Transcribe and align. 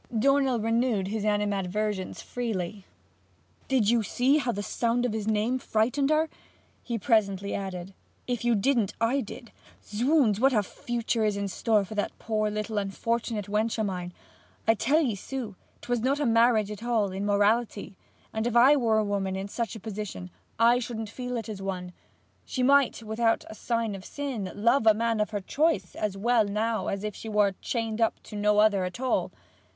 Dornell 0.11 0.59
renewed 0.59 1.09
his 1.09 1.23
animadversions 1.25 2.23
freely. 2.23 2.85
'Did 3.67 3.91
you 3.91 4.01
see 4.01 4.39
how 4.39 4.51
the 4.51 4.63
sound 4.63 5.05
of 5.05 5.13
his 5.13 5.27
name 5.27 5.59
frightened 5.59 6.09
her?' 6.09 6.27
he 6.81 6.97
presently 6.97 7.53
added. 7.53 7.93
'If 8.25 8.43
you 8.43 8.55
didn't, 8.55 8.95
I 8.99 9.21
did. 9.23 9.51
Zounds! 9.85 10.39
what 10.39 10.53
a 10.53 10.63
future 10.63 11.23
is 11.23 11.37
in 11.37 11.47
store 11.49 11.85
for 11.85 11.93
that 11.93 12.17
poor 12.17 12.49
little 12.49 12.79
unfortunate 12.79 13.45
wench 13.45 13.77
o' 13.77 13.83
mine! 13.83 14.11
I 14.67 14.73
tell 14.73 14.97
'ee, 14.99 15.13
Sue, 15.13 15.55
'twas 15.81 15.99
not 15.99 16.19
a 16.19 16.25
marriage 16.25 16.71
at 16.71 16.81
all, 16.81 17.11
in 17.11 17.23
morality, 17.23 17.95
and 18.33 18.47
if 18.47 18.55
I 18.55 18.75
were 18.75 18.97
a 18.97 19.03
woman 19.05 19.35
in 19.35 19.47
such 19.47 19.75
a 19.75 19.79
position, 19.79 20.31
I 20.57 20.79
shouldn't 20.79 21.09
feel 21.11 21.37
it 21.37 21.47
as 21.47 21.61
one. 21.61 21.93
She 22.43 22.63
might, 22.63 23.03
without 23.03 23.45
a 23.51 23.53
sign 23.53 23.93
of 23.93 24.03
sin, 24.03 24.51
love 24.55 24.87
a 24.87 24.95
man 24.95 25.19
of 25.19 25.29
her 25.29 25.41
choice 25.41 25.93
as 25.93 26.17
well 26.17 26.43
now 26.45 26.87
as 26.87 27.03
if 27.03 27.15
she 27.15 27.29
were 27.29 27.53
chained 27.61 28.01
up 28.01 28.19
to 28.23 28.35
no 28.35 28.57
other 28.57 28.83
at 28.83 28.99
all. 28.99 29.31